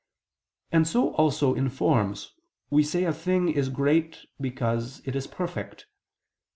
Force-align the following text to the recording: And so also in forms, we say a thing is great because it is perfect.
And 0.71 0.87
so 0.87 1.13
also 1.13 1.53
in 1.53 1.69
forms, 1.69 2.31
we 2.71 2.81
say 2.81 3.03
a 3.03 3.13
thing 3.13 3.49
is 3.49 3.69
great 3.69 4.25
because 4.39 4.99
it 5.05 5.15
is 5.15 5.27
perfect. 5.27 5.85